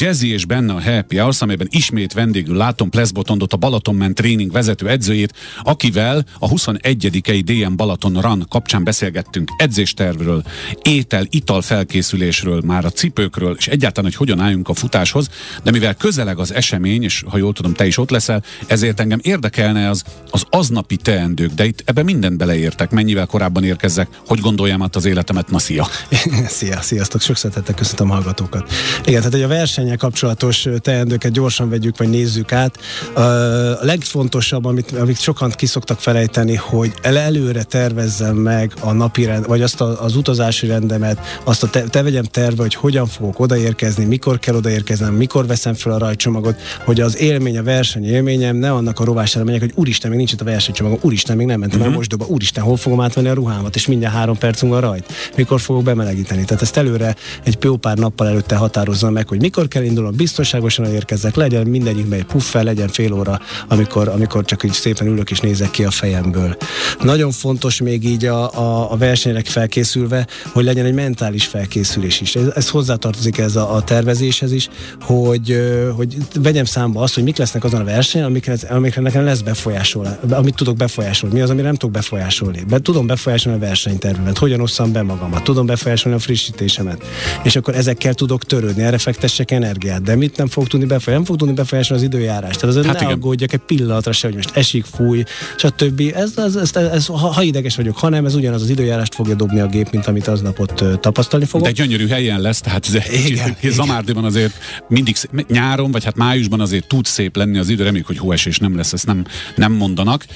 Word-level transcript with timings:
Jazzy 0.00 0.32
és 0.32 0.44
benne 0.44 0.72
a 0.72 0.82
Happy 0.82 1.16
Hours, 1.16 1.42
amelyben 1.42 1.66
ismét 1.70 2.12
vendégül 2.12 2.56
látom 2.56 2.90
Pleszbotondot, 2.90 3.52
a 3.52 3.56
Balatonmen 3.56 4.14
tréning 4.14 4.52
vezető 4.52 4.88
edzőjét, 4.88 5.32
akivel 5.62 6.24
a 6.38 6.48
21. 6.48 7.44
DM 7.44 7.74
Balaton 7.76 8.20
Run 8.20 8.46
kapcsán 8.48 8.84
beszélgettünk 8.84 9.50
edzéstervről, 9.56 10.42
étel, 10.82 11.26
ital 11.30 11.62
felkészülésről, 11.62 12.62
már 12.66 12.84
a 12.84 12.90
cipőkről, 12.90 13.54
és 13.58 13.66
egyáltalán, 13.66 14.10
hogy 14.10 14.18
hogyan 14.18 14.40
álljunk 14.40 14.68
a 14.68 14.74
futáshoz, 14.74 15.28
de 15.62 15.70
mivel 15.70 15.94
közeleg 15.94 16.38
az 16.38 16.52
esemény, 16.52 17.02
és 17.02 17.24
ha 17.28 17.36
jól 17.36 17.52
tudom, 17.52 17.74
te 17.74 17.86
is 17.86 17.98
ott 17.98 18.10
leszel, 18.10 18.42
ezért 18.66 19.00
engem 19.00 19.18
érdekelne 19.22 19.88
az, 19.88 20.02
az 20.30 20.44
aznapi 20.50 20.96
teendők, 20.96 21.52
de 21.52 21.64
itt 21.64 21.82
ebbe 21.84 22.02
mindent 22.02 22.36
beleértek, 22.36 22.90
mennyivel 22.90 23.26
korábban 23.26 23.64
érkezzek, 23.64 24.08
hogy 24.26 24.40
gondoljam 24.40 24.82
át 24.82 24.96
az 24.96 25.04
életemet, 25.04 25.50
na 25.50 25.58
szia! 25.58 25.88
szia, 26.46 26.80
sziasztok, 26.80 27.20
sok 27.20 27.36
szeretettel 27.36 27.74
köszöntöm 27.74 28.10
a 28.10 28.14
hallgatókat. 28.14 28.72
Igen, 29.04 29.18
tehát 29.18 29.32
hogy 29.32 29.42
a 29.42 29.48
verseny 29.48 29.82
versennyel 29.84 29.96
kapcsolatos 29.96 30.68
teendőket 30.80 31.32
gyorsan 31.32 31.68
vegyük, 31.68 31.98
vagy 31.98 32.08
nézzük 32.08 32.52
át. 32.52 32.78
A 33.14 33.84
legfontosabb, 33.84 34.64
amit, 34.64 34.92
amit 34.92 35.20
sokan 35.20 35.50
kiszoktak 35.50 36.00
felejteni, 36.00 36.54
hogy 36.54 36.92
előre 37.02 37.62
tervezzem 37.62 38.36
meg 38.36 38.72
a 38.80 38.92
napi 38.92 39.24
rend, 39.24 39.46
vagy 39.46 39.62
azt 39.62 39.80
a, 39.80 40.02
az 40.02 40.16
utazási 40.16 40.66
rendemet, 40.66 41.40
azt 41.44 41.62
a 41.62 41.70
te, 41.70 41.82
te 41.82 42.02
vegyem 42.02 42.24
terve, 42.24 42.62
hogy 42.62 42.74
hogyan 42.74 43.06
fogok 43.06 43.40
odaérkezni, 43.40 44.04
mikor 44.04 44.38
kell 44.38 44.54
odaérkeznem, 44.54 45.14
mikor 45.14 45.46
veszem 45.46 45.74
fel 45.74 45.92
a 45.92 45.98
rajcsomagot, 45.98 46.60
hogy 46.84 47.00
az 47.00 47.18
élmény, 47.18 47.58
a 47.58 47.62
verseny 47.62 48.04
élményem 48.04 48.56
ne 48.56 48.72
annak 48.72 49.00
a 49.00 49.04
rovására 49.04 49.44
menjek, 49.44 49.62
hogy 49.62 49.72
úristen, 49.74 50.10
még 50.10 50.18
nincs 50.18 50.32
itt 50.32 50.40
a 50.40 50.44
versenycsomagom, 50.44 50.98
úristen, 51.02 51.36
még 51.36 51.46
nem 51.46 51.60
mentem 51.60 51.80
uh-huh. 51.80 51.84
el 51.84 51.98
mhm. 51.98 51.98
mosdóba, 51.98 52.26
úristen, 52.34 52.64
hol 52.64 52.76
fogom 52.76 53.00
átvenni 53.00 53.28
a 53.28 53.34
ruhámat, 53.34 53.74
és 53.74 53.86
mindjárt 53.86 54.14
három 54.14 54.38
percünk 54.38 54.72
a 54.72 54.80
rajt, 54.80 55.12
mikor 55.36 55.60
fogok 55.60 55.82
bemelegíteni. 55.82 56.44
Tehát 56.44 56.62
ezt 56.62 56.76
előre 56.76 57.16
egy 57.42 57.58
jó 57.60 57.76
pár 57.76 57.96
nappal 57.96 58.28
előtte 58.28 58.56
határozzam 58.56 59.12
meg, 59.12 59.28
hogy 59.28 59.40
mikor 59.40 59.68
kell 59.74 59.82
indulnom, 59.82 60.16
biztonságosan 60.16 60.84
érkezzek, 60.84 61.34
legyen 61.34 61.66
mindegyikben 61.66 62.18
egy 62.18 62.24
puffer, 62.24 62.64
legyen 62.64 62.88
fél 62.88 63.12
óra, 63.12 63.40
amikor, 63.68 64.08
amikor 64.08 64.44
csak 64.44 64.64
így 64.64 64.72
szépen 64.72 65.06
ülök 65.06 65.30
és 65.30 65.40
nézek 65.40 65.70
ki 65.70 65.84
a 65.84 65.90
fejemből. 65.90 66.56
Nagyon 67.00 67.30
fontos 67.30 67.80
még 67.80 68.04
így 68.04 68.24
a, 68.24 68.58
a, 68.58 68.92
a 68.92 68.96
versenyre 68.96 69.42
felkészülve, 69.44 70.26
hogy 70.52 70.64
legyen 70.64 70.84
egy 70.84 70.94
mentális 70.94 71.46
felkészülés 71.46 72.20
is. 72.20 72.36
Ez, 72.36 72.46
ez 72.54 72.68
hozzátartozik 72.68 73.38
ez 73.38 73.56
a, 73.56 73.74
a 73.74 73.82
tervezéshez 73.82 74.52
is, 74.52 74.68
hogy, 75.00 75.60
hogy 75.96 76.16
vegyem 76.34 76.64
számba 76.64 77.00
azt, 77.00 77.14
hogy 77.14 77.22
mik 77.24 77.36
lesznek 77.36 77.64
azon 77.64 77.80
a 77.80 77.84
versenyen, 77.84 78.26
amikre, 78.26 78.56
amikre 78.68 79.00
nekem 79.00 79.24
lesz 79.24 79.40
befolyásol, 79.40 80.18
amit 80.30 80.54
tudok 80.54 80.76
befolyásolni. 80.76 81.34
Mi 81.34 81.40
az, 81.40 81.50
amire 81.50 81.66
nem 81.66 81.74
tudok 81.74 81.94
befolyásolni? 81.94 82.64
Be, 82.68 82.78
tudom 82.78 83.06
befolyásolni 83.06 83.58
a 83.58 83.60
versenytervemet, 83.66 84.38
hogyan 84.38 84.60
osszam 84.60 84.92
be 84.92 85.02
magamat, 85.02 85.42
tudom 85.44 85.66
befolyásolni 85.66 86.16
a 86.18 86.20
frissítésemet. 86.20 87.04
És 87.42 87.56
akkor 87.56 87.74
ezekkel 87.74 88.14
tudok 88.14 88.44
törődni, 88.44 88.82
erre 88.82 88.98
fektessek 88.98 89.50
energiát, 89.64 90.02
de 90.02 90.16
mit 90.16 90.36
nem 90.36 90.46
fog 90.46 90.66
tudni 90.66 90.86
befolyásolni? 90.86 91.18
Nem 91.18 91.24
fog 91.24 91.36
tudni 91.36 91.54
befolyásolni 91.54 92.02
az 92.02 92.08
időjárás. 92.08 92.54
Tehát 92.54 92.76
azért 92.76 92.86
hát 92.86 92.94
ne 92.94 93.04
igen. 93.04 93.16
aggódjak 93.16 93.52
egy 93.52 93.60
pillanatra 93.60 94.12
se, 94.12 94.26
hogy 94.26 94.36
most 94.36 94.56
esik, 94.56 94.84
fúj, 94.84 95.22
stb. 95.56 96.12
Ez, 96.14 96.32
ez, 96.36 96.56
ez, 96.56 96.70
ez, 96.74 96.86
ez, 96.86 97.06
ha, 97.06 97.42
ideges 97.42 97.76
vagyok, 97.76 97.96
hanem 97.96 98.24
ez 98.24 98.34
ugyanaz 98.34 98.62
az 98.62 98.68
időjárást 98.68 99.14
fogja 99.14 99.34
dobni 99.34 99.60
a 99.60 99.66
gép, 99.66 99.90
mint 99.90 100.06
amit 100.06 100.26
aznapot 100.26 100.84
tapasztalni 101.00 101.46
fogok. 101.46 101.66
De 101.66 101.72
gyönyörű 101.72 102.06
helyen 102.06 102.40
lesz, 102.40 102.60
tehát 102.60 102.86
ez 102.86 103.24
igen, 103.26 103.56
Zamárdiban 103.78 104.24
azért 104.24 104.54
mindig 104.88 105.16
nyáron, 105.48 105.90
vagy 105.90 106.04
hát 106.04 106.16
májusban 106.16 106.60
azért 106.60 106.86
tud 106.86 107.04
szép 107.04 107.36
lenni 107.36 107.58
az 107.58 107.68
idő, 107.68 107.82
reméljük, 107.82 108.06
hogy 108.06 108.18
hóesés 108.18 108.58
nem 108.58 108.76
lesz, 108.76 108.92
ezt 108.92 109.06
nem, 109.06 109.24
nem 109.56 109.72
mondanak. 109.72 110.26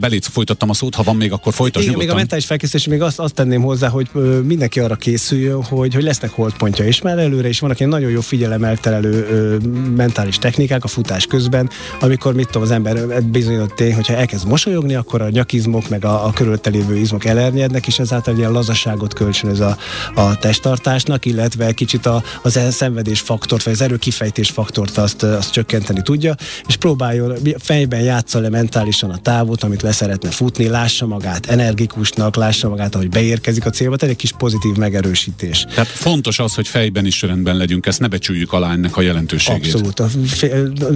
Beléc 0.00 0.26
folytattam 0.26 0.70
a 0.70 0.74
szót, 0.74 0.94
ha 0.94 1.02
van 1.02 1.16
még, 1.16 1.32
akkor 1.32 1.52
folytasd 1.52 1.86
Igen, 1.86 1.98
még 1.98 2.10
a 2.10 2.14
mentális 2.14 2.44
felkészülés, 2.44 2.86
még 2.86 3.02
azt, 3.02 3.18
azt 3.18 3.34
tenném 3.34 3.62
hozzá, 3.62 3.88
hogy 3.88 4.10
mindenki 4.44 4.80
arra 4.80 4.96
készüljön, 4.96 5.62
hogy, 5.62 5.94
hogy 5.94 6.02
lesznek 6.02 6.30
holdpontja, 6.30 6.84
és 6.84 7.02
már 7.02 7.18
előre 7.18 7.48
is 7.48 7.60
vannak 7.60 7.78
ilyen 7.78 7.90
nagyon 7.90 8.10
jó 8.10 8.20
figyelem 8.30 8.64
elterelő 8.64 9.26
ö, 9.30 9.56
mentális 9.96 10.38
technikák 10.38 10.84
a 10.84 10.88
futás 10.88 11.26
közben, 11.26 11.70
amikor 12.00 12.34
mit 12.34 12.46
tudom, 12.46 12.62
az 12.62 12.70
ember 12.70 13.22
bizonyított 13.22 13.74
tény, 13.74 13.94
hogyha 13.94 14.14
elkezd 14.14 14.46
mosolyogni, 14.46 14.94
akkor 14.94 15.22
a 15.22 15.30
nyakizmok 15.30 15.88
meg 15.88 16.04
a, 16.04 16.26
a 16.26 16.32
körülötte 16.32 16.70
lévő 16.70 16.96
izmok 16.96 17.24
elernyednek, 17.24 17.86
és 17.86 17.98
ezáltal 17.98 18.36
ilyen 18.36 18.52
lazaságot 18.52 19.14
kölcsönöz 19.14 19.60
a, 19.60 19.76
a 20.14 20.36
testtartásnak, 20.36 21.24
illetve 21.24 21.72
kicsit 21.72 22.06
a, 22.06 22.22
az 22.42 22.58
szenvedés 22.70 23.20
faktort, 23.20 23.62
vagy 23.62 23.72
az 23.72 23.80
erőkifejtés 23.80 24.50
faktort 24.50 24.98
azt, 24.98 25.22
azt 25.22 25.52
csökkenteni 25.52 26.02
tudja, 26.02 26.34
és 26.66 26.76
próbáljon 26.76 27.36
fejben 27.58 28.00
játszani 28.00 28.40
le 28.40 28.48
mentálisan 28.48 29.10
a 29.10 29.18
távot, 29.18 29.62
amit 29.62 29.82
leszeretne 29.82 30.30
futni, 30.30 30.68
lássa 30.68 31.06
magát 31.06 31.46
energikusnak, 31.46 32.36
lássa 32.36 32.68
magát, 32.68 32.94
ahogy 32.94 33.08
beérkezik 33.08 33.66
a 33.66 33.70
célba, 33.70 33.96
tehát 33.96 34.14
egy 34.14 34.20
kis 34.20 34.32
pozitív 34.32 34.76
megerősítés. 34.76 35.66
Tehát 35.74 35.90
fontos 35.90 36.38
az, 36.38 36.54
hogy 36.54 36.68
fejben 36.68 37.06
is 37.06 37.22
rendben 37.22 37.56
legyünk, 37.56 37.86
ezt 37.86 38.00
ne 38.00 38.08
becsüljük 38.20 38.52
alá 38.52 38.72
ennek 38.72 38.96
a 38.96 39.00
jelentőségét. 39.00 39.74
Abszolút. 39.74 40.02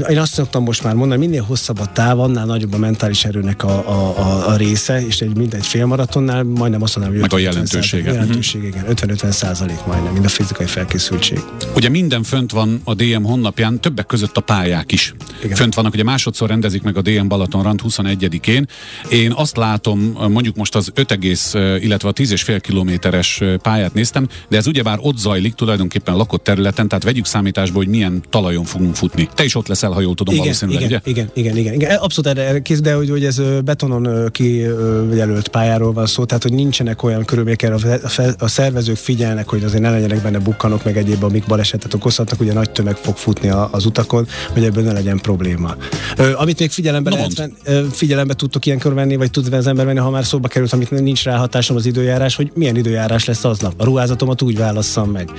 Én 0.08 0.18
azt 0.18 0.32
szoktam 0.32 0.62
most 0.62 0.82
már 0.82 0.94
mondani, 0.94 1.26
minél 1.26 1.42
hosszabb 1.42 1.78
a 1.80 1.86
táv, 1.86 2.20
annál 2.20 2.46
nagyobb 2.46 2.72
a 2.72 2.78
mentális 2.78 3.24
erőnek 3.24 3.62
a, 3.64 3.68
a, 3.68 4.18
a, 4.18 4.48
a 4.48 4.56
része, 4.56 5.06
és 5.06 5.20
egy 5.20 5.36
mindegy 5.36 5.66
félmaratonnál 5.66 6.42
majdnem 6.42 6.82
azt 6.82 6.96
mondanám, 6.96 7.20
hogy 7.20 7.30
Meg 7.30 7.40
a 7.40 7.42
jelentősége. 7.42 8.12
Jelentősége, 8.12 8.66
igen. 8.66 8.84
50-50 8.88 9.30
százalék 9.30 9.84
majdnem, 9.86 10.12
mint 10.12 10.24
a 10.24 10.28
fizikai 10.28 10.66
felkészültség. 10.66 11.38
Ugye 11.74 11.88
minden 11.88 12.22
fönt 12.22 12.50
van 12.50 12.80
a 12.84 12.94
DM 12.94 13.22
honlapján, 13.22 13.80
többek 13.80 14.06
között 14.06 14.36
a 14.36 14.40
pályák 14.40 14.92
is. 14.92 15.14
Igen. 15.42 15.56
Fönt 15.56 15.74
vannak, 15.74 15.92
ugye 15.92 16.02
másodszor 16.02 16.48
rendezik 16.48 16.82
meg 16.82 16.96
a 16.96 17.02
DM 17.02 17.26
Balaton 17.26 17.62
Rand 17.62 17.80
21-én. 17.88 18.66
Én 19.10 19.32
azt 19.32 19.56
látom, 19.56 20.00
mondjuk 20.28 20.56
most 20.56 20.74
az 20.74 20.90
5, 20.94 21.18
illetve 21.82 22.08
a 22.08 22.12
10,5 22.12 22.58
kilométeres 22.62 23.42
pályát 23.62 23.94
néztem, 23.94 24.28
de 24.48 24.56
ez 24.56 24.66
ugyebár 24.66 24.98
ott 25.00 25.16
zajlik 25.16 25.54
tulajdonképpen 25.54 26.16
lakott 26.16 26.44
területen, 26.44 26.88
tehát 26.88 27.04
vegyük 27.14 27.26
számításba, 27.26 27.76
hogy 27.76 27.88
milyen 27.88 28.22
talajon 28.30 28.64
fogunk 28.64 28.94
futni. 28.94 29.28
Te 29.34 29.44
is 29.44 29.54
ott 29.54 29.66
leszel, 29.66 29.90
ha 29.90 30.00
jól 30.00 30.14
tudom, 30.14 30.34
igen, 30.34 30.46
valószínűleg, 30.46 30.82
igen, 30.82 31.00
ugye? 31.04 31.10
Igen, 31.10 31.30
igen, 31.34 31.56
igen, 31.56 31.74
igen. 31.74 31.96
Abszolút 31.96 32.38
erre 32.38 32.62
kész, 32.62 32.80
de 32.80 32.94
hogy, 32.94 33.10
hogy 33.10 33.24
ez 33.24 33.40
betonon 33.64 34.30
kijelölt 34.30 35.48
pályáról 35.48 35.92
van 35.92 36.06
szó, 36.06 36.24
tehát 36.24 36.42
hogy 36.42 36.52
nincsenek 36.52 37.02
olyan 37.02 37.24
körülmények, 37.24 37.62
a, 38.16 38.32
a 38.38 38.48
szervezők 38.48 38.96
figyelnek, 38.96 39.48
hogy 39.48 39.64
azért 39.64 39.82
ne 39.82 39.90
legyenek 39.90 40.22
benne 40.22 40.38
bukkanok, 40.38 40.84
meg 40.84 40.96
egyéb, 40.96 41.22
amik 41.22 41.46
balesetet 41.46 41.94
okozhatnak, 41.94 42.40
ugye 42.40 42.52
nagy 42.52 42.70
tömeg 42.70 42.96
fog 42.96 43.16
futni 43.16 43.48
az 43.70 43.84
utakon, 43.84 44.26
hogy 44.52 44.64
ebből 44.64 44.84
ne 44.84 44.92
legyen 44.92 45.18
probléma. 45.18 45.76
Amit 46.36 46.58
még 46.58 46.70
figyelembe, 46.70 47.10
no, 47.10 47.16
lehet, 47.16 47.52
figyelembe 47.92 48.34
tudtok 48.34 48.66
ilyenkor 48.66 48.94
venni, 48.94 49.16
vagy 49.16 49.30
tud 49.30 49.52
az 49.52 49.66
ember 49.66 49.86
venni, 49.86 49.98
ha 49.98 50.10
már 50.10 50.24
szóba 50.24 50.48
került, 50.48 50.72
amit 50.72 50.90
nincs 50.90 51.24
rá 51.24 51.36
hatásom 51.36 51.76
az 51.76 51.86
időjárás, 51.86 52.36
hogy 52.36 52.50
milyen 52.54 52.76
időjárás 52.76 53.24
lesz 53.24 53.44
aznap. 53.44 53.74
A 53.76 53.84
ruházatomat 53.84 54.42
úgy 54.42 54.56
válasszam 54.56 55.10
meg. 55.10 55.30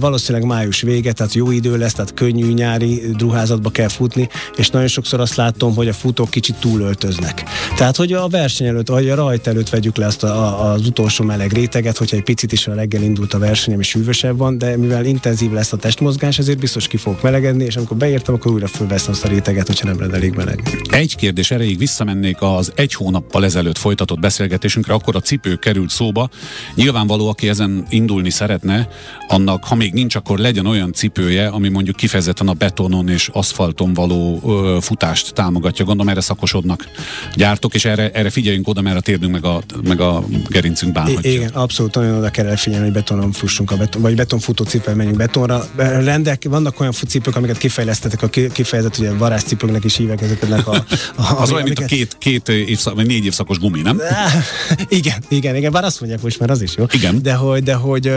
Valószínűleg 0.00 0.46
május 0.48 0.80
vége, 0.80 1.05
tehát 1.12 1.34
jó 1.34 1.50
idő 1.50 1.76
lesz, 1.76 1.92
tehát 1.92 2.14
könnyű 2.14 2.52
nyári 2.52 3.02
ruházatba 3.18 3.70
kell 3.70 3.88
futni, 3.88 4.28
és 4.56 4.70
nagyon 4.70 4.88
sokszor 4.88 5.20
azt 5.20 5.36
látom, 5.36 5.74
hogy 5.74 5.88
a 5.88 5.92
futók 5.92 6.30
kicsit 6.30 6.56
túlöltöznek. 6.56 7.42
Tehát, 7.76 7.96
hogy 7.96 8.12
a 8.12 8.28
verseny 8.28 8.66
előtt, 8.66 8.88
vagy 8.88 9.08
a 9.08 9.14
rajt 9.14 9.46
előtt 9.46 9.68
vegyük 9.68 9.96
le 9.96 10.06
azt 10.06 10.22
a, 10.22 10.28
a, 10.28 10.72
az 10.72 10.86
utolsó 10.86 11.24
meleg 11.24 11.52
réteget, 11.52 11.96
hogyha 11.96 12.16
egy 12.16 12.22
picit 12.22 12.52
is 12.52 12.66
a 12.66 12.74
reggel 12.74 13.02
indult 13.02 13.34
a 13.34 13.38
verseny, 13.38 13.78
és 13.78 13.92
hűvösebb 13.92 14.38
van, 14.38 14.58
de 14.58 14.76
mivel 14.76 15.04
intenzív 15.04 15.52
lesz 15.52 15.72
a 15.72 15.76
testmozgás, 15.76 16.38
ezért 16.38 16.58
biztos 16.58 16.88
ki 16.88 16.96
fogok 16.96 17.22
melegedni, 17.22 17.64
és 17.64 17.76
amikor 17.76 17.96
beértem, 17.96 18.34
akkor 18.34 18.52
újra 18.52 18.66
fölveszem 18.66 19.12
azt 19.12 19.24
a 19.24 19.28
réteget, 19.28 19.66
hogyha 19.66 19.86
nem 19.86 20.00
lenne 20.00 20.14
elég 20.14 20.34
meleg. 20.34 20.82
Egy 20.90 21.16
kérdés 21.16 21.50
erejéig 21.50 21.78
visszamennék 21.78 22.36
az 22.40 22.72
egy 22.74 22.94
hónappal 22.94 23.44
ezelőtt 23.44 23.78
folytatott 23.78 24.20
beszélgetésünkre, 24.20 24.94
akkor 24.94 25.16
a 25.16 25.20
cipő 25.20 25.54
került 25.56 25.90
szóba. 25.90 26.28
Nyilvánvaló, 26.74 27.28
aki 27.28 27.48
ezen 27.48 27.86
indulni 27.90 28.30
szeretne, 28.30 28.88
annak, 29.28 29.64
ha 29.64 29.74
még 29.74 29.92
nincs, 29.92 30.14
akkor 30.14 30.38
legyen 30.38 30.66
olyan 30.66 30.92
cipője, 30.96 31.48
ami 31.48 31.68
mondjuk 31.68 31.96
kifejezetten 31.96 32.48
a 32.48 32.52
betonon 32.52 33.08
és 33.08 33.28
aszfalton 33.32 33.94
való 33.94 34.40
ö, 34.44 34.78
futást 34.80 35.34
támogatja. 35.34 35.84
Gondolom 35.84 36.12
erre 36.12 36.20
szakosodnak 36.20 36.88
gyártok, 37.34 37.74
és 37.74 37.84
erre, 37.84 38.10
erre 38.10 38.30
figyeljünk 38.30 38.68
oda, 38.68 38.80
mert 38.80 38.96
a 38.96 39.00
térdünk 39.00 39.32
meg 39.32 39.44
a, 39.44 39.62
meg 39.84 40.00
a 40.00 40.24
gerincünk 40.48 40.92
bánhatja. 40.92 41.30
igen, 41.30 41.48
abszolút 41.48 41.94
nagyon 41.94 42.16
oda 42.18 42.30
kell 42.30 42.56
figyelni, 42.56 42.84
hogy 42.84 42.94
betonon 42.94 43.32
fussunk, 43.32 43.70
a 43.70 43.76
beton, 43.76 44.02
vagy 44.02 44.14
betonfutó 44.14 44.64
cipővel 44.64 44.94
menjünk 44.94 45.18
betonra. 45.18 45.64
Rendek, 45.76 46.44
vannak 46.48 46.80
olyan 46.80 46.92
cipők, 46.92 47.36
amiket 47.36 47.58
kifejlesztettek, 47.58 48.22
a 48.22 48.28
kifejezett 48.28 48.98
ugye 48.98 49.12
varázscipőknek 49.12 49.84
is 49.84 49.96
hívek 49.96 50.22
ezeknek 50.22 50.66
a... 50.66 50.84
a 51.16 51.36
az 51.42 51.52
olyan, 51.52 51.64
mint 51.64 51.78
a 51.78 51.84
két, 51.84 52.16
két 52.18 52.48
évszak, 52.48 52.94
vagy 52.94 53.06
négy 53.06 53.24
évszakos 53.24 53.58
gumi, 53.58 53.80
nem? 53.80 54.00
igen, 54.88 55.24
igen, 55.28 55.56
igen, 55.56 55.72
bár 55.72 55.84
azt 55.84 56.00
mondják 56.00 56.22
most 56.22 56.38
már 56.38 56.50
az 56.50 56.62
is 56.62 56.76
jó. 56.76 56.84
Igen. 56.92 57.22
De 57.22 57.34
hogy, 57.34 57.62
de 57.62 57.74
hogy 57.74 58.12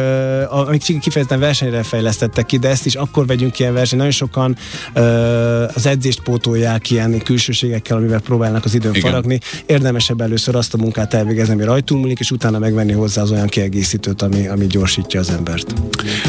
amik 0.49 0.81
kifejezetten 0.81 1.39
versenyre 1.39 1.83
fejlesztettek 1.83 2.45
ki, 2.45 2.57
de 2.59 2.69
ezt 2.69 2.85
is 2.85 2.95
akkor 2.95 3.25
vegyünk 3.25 3.59
ilyen 3.59 3.73
verseny. 3.73 3.97
Nagyon 3.97 4.13
sokan 4.13 4.57
az 5.73 5.85
edzést 5.85 6.19
pótolják 6.19 6.91
ilyen 6.91 7.21
külsőségekkel, 7.23 7.97
amivel 7.97 8.19
próbálnak 8.19 8.65
az 8.65 8.73
időn 8.73 8.93
Igen. 8.93 9.09
faragni. 9.09 9.39
Érdemesebb 9.65 10.21
először 10.21 10.55
azt 10.55 10.73
a 10.73 10.77
munkát 10.77 11.13
elvégezni, 11.13 11.53
ami 11.53 11.63
rajtunk 11.63 12.01
múlik, 12.01 12.19
és 12.19 12.31
utána 12.31 12.59
megvenni 12.59 12.91
hozzá 12.91 13.21
az 13.21 13.31
olyan 13.31 13.47
kiegészítőt, 13.47 14.21
ami, 14.21 14.47
ami 14.47 14.67
gyorsítja 14.67 15.19
az 15.19 15.29
embert. 15.29 15.73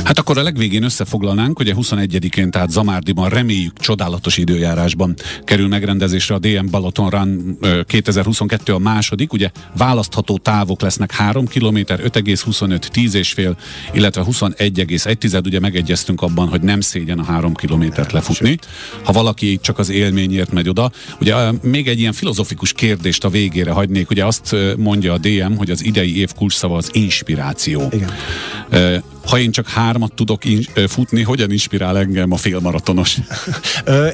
Hát 0.05 0.19
akkor 0.19 0.38
a 0.38 0.43
legvégén 0.43 0.82
összefoglalnánk, 0.82 1.56
hogy 1.56 1.69
a 1.69 1.75
21-én, 1.75 2.50
tehát 2.50 2.71
Zamárdiban 2.71 3.29
reméljük 3.29 3.79
csodálatos 3.79 4.37
időjárásban 4.37 5.15
kerül 5.44 5.69
megrendezésre 5.69 6.35
a 6.35 6.38
DM 6.38 6.67
Balaton 6.71 7.11
Run 7.11 7.59
2022 7.87 8.73
a 8.73 8.79
második, 8.79 9.32
ugye 9.32 9.50
választható 9.77 10.38
távok 10.38 10.81
lesznek 10.81 11.12
3 11.12 11.47
km, 11.47 11.77
5,25, 11.77 12.87
10,5, 12.93 13.55
illetve 13.93 14.25
21,1, 14.31 15.47
ugye 15.47 15.61
megegyeztünk 15.61 16.19
hiszünk 16.20 16.38
abban, 16.38 16.49
hogy 16.49 16.61
nem 16.61 16.81
szégyen 16.81 17.19
a 17.19 17.25
három 17.25 17.55
kilométert 17.55 18.12
lefutni. 18.12 18.58
Ha 19.05 19.12
valaki 19.12 19.58
csak 19.62 19.78
az 19.78 19.90
élményért 19.90 20.52
megy 20.52 20.69
oda. 20.69 20.90
Ugye 21.20 21.34
még 21.62 21.88
egy 21.88 21.99
ilyen 21.99 22.12
filozofikus 22.12 22.72
kérdést 22.72 23.25
a 23.25 23.28
végére 23.28 23.70
hagynék. 23.70 24.11
Ugye 24.11 24.25
azt 24.25 24.56
mondja 24.76 25.12
a 25.12 25.19
DM, 25.19 25.56
hogy 25.56 25.70
az 25.70 25.84
idei 25.84 26.19
év 26.19 26.32
kulcsszava 26.34 26.76
az 26.76 26.90
inspiráció. 26.93 27.88
Igen 27.93 29.02
ha 29.26 29.38
én 29.38 29.50
csak 29.50 29.69
hármat 29.69 30.12
tudok 30.12 30.43
futni, 30.88 31.22
hogyan 31.22 31.50
inspirál 31.50 31.99
engem 31.99 32.32
a 32.32 32.37
félmaratonos? 32.37 33.19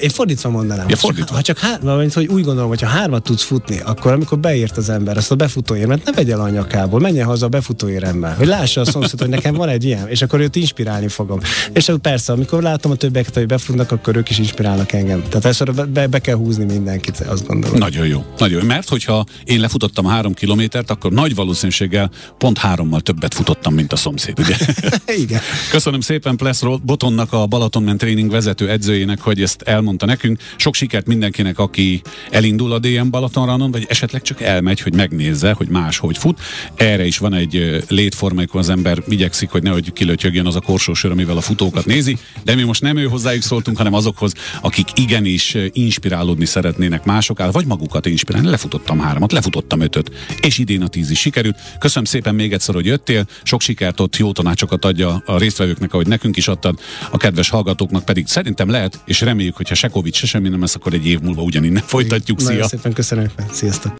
én 0.02 0.08
fordítva 0.08 0.48
mondanám. 0.48 0.88
Ja, 0.88 0.96
fordítva. 0.96 1.34
Ha 1.34 1.42
csak 1.42 1.58
hár, 1.58 1.80
mint, 1.80 2.12
hogy 2.12 2.26
úgy 2.26 2.44
gondolom, 2.44 2.68
hogy 2.68 2.80
ha 2.80 2.88
hármat 2.88 3.22
tudsz 3.22 3.42
futni, 3.42 3.80
akkor 3.84 4.12
amikor 4.12 4.38
beírt 4.38 4.76
az 4.76 4.88
ember 4.88 5.16
azt 5.16 5.30
a 5.30 5.34
befutóérmet, 5.34 6.04
ne 6.04 6.12
vegye 6.12 6.34
a 6.34 6.48
nyakából, 6.48 7.00
menjen 7.00 7.26
haza 7.26 7.46
a 7.46 7.48
befutóéremmel, 7.48 8.34
hogy 8.34 8.46
lássa 8.46 8.80
a 8.80 8.84
szomszéd, 8.84 9.20
hogy 9.20 9.28
nekem 9.28 9.54
van 9.54 9.68
egy 9.68 9.84
ilyen, 9.84 10.08
és 10.08 10.22
akkor 10.22 10.40
őt 10.40 10.56
inspirálni 10.56 11.08
fogom. 11.08 11.40
És 11.72 11.92
persze, 12.02 12.32
amikor 12.32 12.62
látom 12.62 12.92
a 12.92 12.94
többieket, 12.94 13.34
hogy 13.34 13.46
befutnak, 13.46 13.92
akkor 13.92 14.16
ők 14.16 14.30
is 14.30 14.38
inspirálnak 14.38 14.92
engem. 14.92 15.22
Tehát 15.28 15.44
ezt 15.44 15.90
be, 15.90 16.06
be, 16.06 16.18
kell 16.18 16.36
húzni 16.36 16.64
mindenkit, 16.64 17.20
azt 17.20 17.46
gondolom. 17.46 17.78
Nagyon 17.78 18.06
jó. 18.06 18.24
Nagyon 18.38 18.60
jó. 18.60 18.66
Mert 18.66 18.88
hogyha 18.88 19.24
én 19.44 19.60
lefutottam 19.60 20.04
három 20.04 20.34
kilométert, 20.34 20.90
akkor 20.90 21.12
nagy 21.12 21.34
valószínűséggel 21.34 22.10
pont 22.38 22.58
hárommal 22.58 23.00
többet 23.00 23.34
futottam, 23.34 23.74
mint 23.74 23.92
a 23.92 23.96
szomszéd, 23.96 24.38
ugye? 24.38 24.56
Igen. 25.22 25.40
Köszönöm 25.70 26.00
szépen 26.00 26.36
Plesz 26.36 26.62
Botonnak, 26.82 27.32
a 27.32 27.46
Balatonment 27.46 27.98
Training 27.98 28.30
vezető 28.30 28.70
edzőjének, 28.70 29.20
hogy 29.20 29.42
ezt 29.42 29.62
elmondta 29.62 30.06
nekünk. 30.06 30.40
Sok 30.56 30.74
sikert 30.74 31.06
mindenkinek, 31.06 31.58
aki 31.58 32.02
elindul 32.30 32.72
a 32.72 32.78
DM 32.78 33.10
Balatonranon, 33.10 33.70
vagy 33.70 33.86
esetleg 33.88 34.22
csak 34.22 34.40
elmegy, 34.40 34.80
hogy 34.80 34.94
megnézze, 34.94 35.52
hogy 35.52 35.68
más 35.68 35.98
hogy 35.98 36.18
fut. 36.18 36.40
Erre 36.74 37.06
is 37.06 37.18
van 37.18 37.34
egy 37.34 37.84
létforma, 37.88 38.38
amikor 38.38 38.60
az 38.60 38.68
ember 38.68 39.02
igyekszik, 39.08 39.50
hogy 39.50 39.62
nehogy 39.62 39.92
kilötyögjön 39.92 40.46
az 40.46 40.56
a 40.56 40.60
korsósör, 40.60 41.10
amivel 41.10 41.36
a 41.36 41.40
futókat 41.40 41.86
nézi, 41.86 42.18
de 42.44 42.54
mi 42.54 42.62
most 42.62 42.82
nem 42.82 42.96
ő 42.96 43.04
hozzájuk 43.04 43.42
szóltunk, 43.42 43.76
hanem 43.76 43.94
azokhoz, 43.94 44.32
akik 44.60 44.88
igenis 44.94 45.56
inspirálódni 45.72 46.44
szeretnének 46.44 47.04
mások 47.04 47.52
vagy 47.52 47.66
magukat 47.66 48.06
inspirálni. 48.06 48.48
Lefutottam 48.48 48.98
háromat, 48.98 49.32
lefutottam 49.32 49.80
ötöt, 49.80 50.10
és 50.40 50.58
idén 50.58 50.82
a 50.82 50.88
tíz 50.88 51.10
is 51.10 51.18
sikerült. 51.18 51.58
Köszönöm 51.78 52.04
szépen 52.04 52.34
még 52.34 52.52
egyszer, 52.52 52.74
hogy 52.74 52.86
jöttél, 52.86 53.26
sok 53.42 53.60
sikert 53.60 54.00
ott, 54.00 54.16
jó 54.16 54.32
tanácsokat 54.32 54.84
adja 54.86 55.22
a 55.26 55.38
résztvevőknek, 55.38 55.92
ahogy 55.92 56.06
nekünk 56.06 56.36
is 56.36 56.48
adtad, 56.48 56.78
a 57.10 57.16
kedves 57.16 57.48
hallgatóknak 57.48 58.04
pedig 58.04 58.26
szerintem 58.26 58.70
lehet, 58.70 59.00
és 59.04 59.20
reméljük, 59.20 59.56
hogyha 59.56 59.74
se 59.74 59.88
Covid, 59.88 60.14
se 60.14 60.26
semmi 60.26 60.48
nem 60.48 60.60
lesz, 60.60 60.74
akkor 60.74 60.92
egy 60.92 61.06
év 61.06 61.20
múlva 61.20 61.42
ugyaninnen 61.42 61.82
folytatjuk. 61.86 62.38
Nagyon 62.42 62.56
Szia! 62.56 62.68
szépen 62.68 62.92
köszönöm, 62.92 63.30
sziasztok! 63.50 63.92